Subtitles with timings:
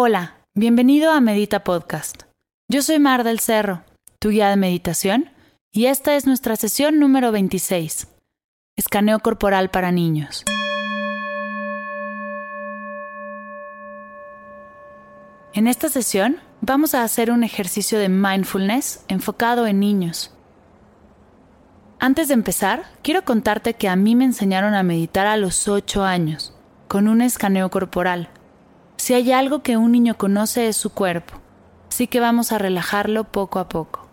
[0.00, 2.22] Hola, bienvenido a Medita Podcast.
[2.70, 3.82] Yo soy Mar del Cerro,
[4.20, 5.32] tu guía de meditación,
[5.72, 8.06] y esta es nuestra sesión número 26,
[8.76, 10.44] Escaneo Corporal para Niños.
[15.52, 20.32] En esta sesión vamos a hacer un ejercicio de mindfulness enfocado en niños.
[21.98, 26.04] Antes de empezar, quiero contarte que a mí me enseñaron a meditar a los 8
[26.04, 26.54] años,
[26.86, 28.30] con un escaneo corporal.
[28.98, 31.34] Si hay algo que un niño conoce es su cuerpo,
[31.88, 34.06] así que vamos a relajarlo poco a poco.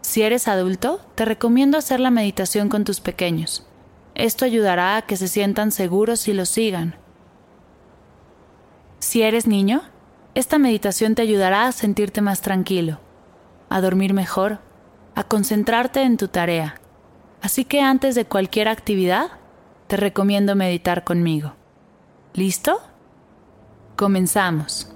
[0.00, 3.64] Si eres adulto, te recomiendo hacer la meditación con tus pequeños.
[4.14, 6.96] Esto ayudará a que se sientan seguros y lo sigan.
[8.98, 9.82] Si eres niño,
[10.34, 13.00] esta meditación te ayudará a sentirte más tranquilo,
[13.68, 14.60] a dormir mejor,
[15.14, 16.80] a concentrarte en tu tarea.
[17.42, 19.30] Así que antes de cualquier actividad,
[19.88, 21.54] te recomiendo meditar conmigo.
[22.32, 22.80] ¿Listo?
[24.02, 24.88] Comenzamos.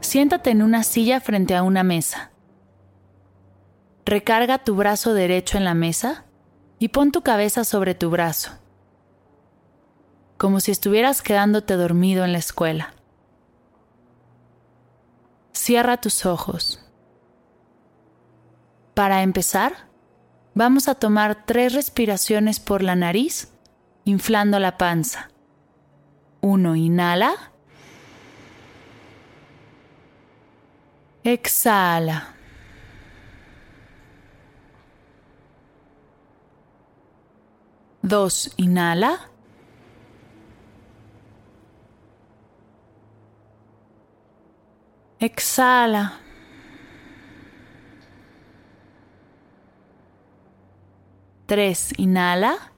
[0.00, 2.30] Siéntate en una silla frente a una mesa.
[4.06, 6.24] Recarga tu brazo derecho en la mesa
[6.78, 8.52] y pon tu cabeza sobre tu brazo,
[10.38, 12.94] como si estuvieras quedándote dormido en la escuela.
[15.52, 16.82] Cierra tus ojos.
[18.94, 19.90] Para empezar,
[20.54, 23.52] vamos a tomar tres respiraciones por la nariz,
[24.06, 25.31] inflando la panza.
[26.42, 27.52] Uno, inhala.
[31.24, 32.34] Exhala.
[38.02, 39.30] Dos, inhala.
[45.20, 46.18] Exhala.
[51.46, 52.71] Tres, inhala.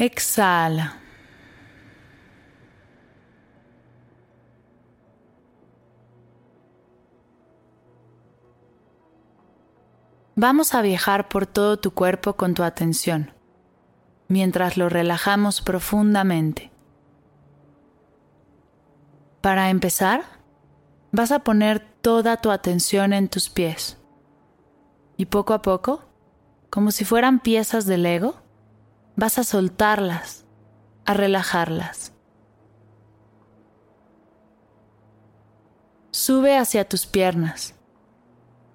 [0.00, 0.96] Exhala.
[10.36, 13.32] Vamos a viajar por todo tu cuerpo con tu atención,
[14.28, 16.70] mientras lo relajamos profundamente.
[19.40, 20.22] Para empezar,
[21.10, 23.98] vas a poner toda tu atención en tus pies.
[25.16, 26.04] Y poco a poco,
[26.70, 28.47] como si fueran piezas de Lego,
[29.18, 30.46] vas a soltarlas,
[31.04, 32.12] a relajarlas.
[36.12, 37.74] Sube hacia tus piernas.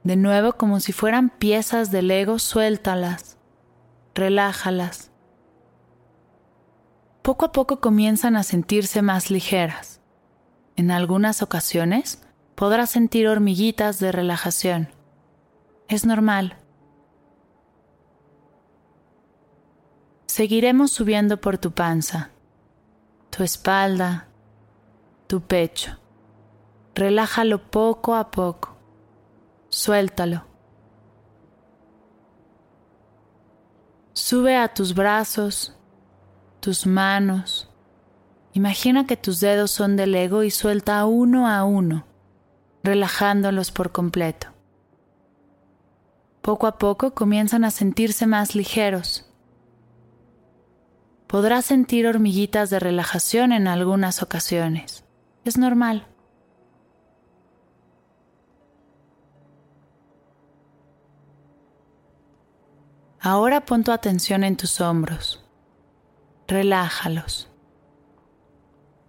[0.03, 3.37] De nuevo, como si fueran piezas de Lego, suéltalas,
[4.15, 5.11] relájalas.
[7.21, 10.01] Poco a poco comienzan a sentirse más ligeras.
[10.75, 12.21] En algunas ocasiones
[12.55, 14.89] podrás sentir hormiguitas de relajación.
[15.87, 16.57] Es normal.
[20.35, 22.31] Seguiremos subiendo por tu panza,
[23.29, 24.29] tu espalda,
[25.27, 25.99] tu pecho.
[26.95, 28.75] Relájalo poco a poco.
[29.69, 30.43] Suéltalo.
[34.13, 35.75] Sube a tus brazos,
[36.61, 37.69] tus manos,
[38.53, 42.07] Imagina que tus dedos son del ego y suelta uno a uno,
[42.81, 44.47] relajándolos por completo.
[46.41, 49.29] Poco a poco comienzan a sentirse más ligeros.
[51.33, 55.03] Podrás sentir hormiguitas de relajación en algunas ocasiones.
[55.43, 56.05] Es normal.
[63.19, 65.43] Ahora pon tu atención en tus hombros.
[66.47, 67.49] Relájalos.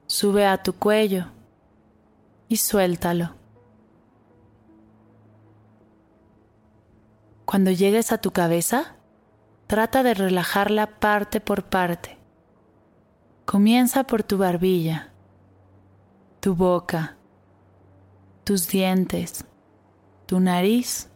[0.06, 1.26] Sube a tu cuello
[2.48, 3.34] y suéltalo.
[7.44, 8.96] Cuando llegues a tu cabeza,
[9.66, 12.23] trata de relajarla parte por parte.
[13.44, 15.12] Comienza por tu barbilla,
[16.41, 17.17] tu boca,
[18.43, 19.44] tus dientes,
[20.26, 21.11] tu nariz,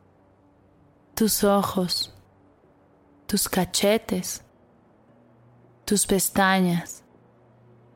[1.14, 2.14] tus ojos,
[3.26, 4.44] tus cachetes,
[5.86, 7.02] tus pestañas,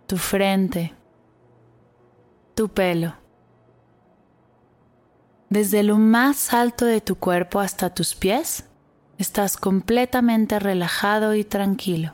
[0.07, 0.95] tu frente,
[2.55, 3.15] tu pelo.
[5.51, 8.65] Desde lo más alto de tu cuerpo hasta tus pies,
[9.19, 12.13] estás completamente relajado y tranquilo.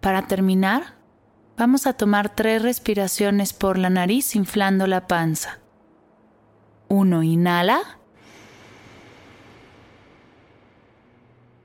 [0.00, 0.94] Para terminar,
[1.58, 5.58] vamos a tomar tres respiraciones por la nariz inflando la panza.
[6.88, 7.80] Uno, inhala.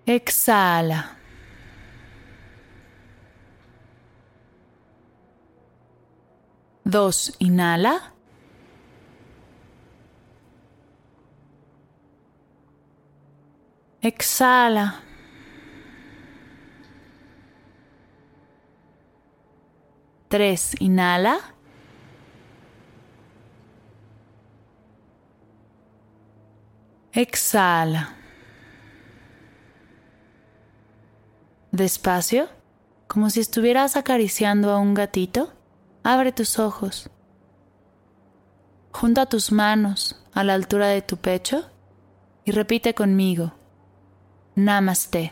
[0.06, 1.18] Exhala.
[6.84, 8.14] Dos, inhala.
[14.02, 15.05] Exhala.
[20.36, 21.40] Tres, inhala.
[27.14, 28.18] Exhala.
[31.72, 32.50] Despacio,
[33.08, 35.54] como si estuvieras acariciando a un gatito,
[36.04, 37.10] abre tus ojos.
[38.92, 41.72] Junta tus manos a la altura de tu pecho
[42.44, 43.54] y repite conmigo.
[44.56, 45.32] Namaste.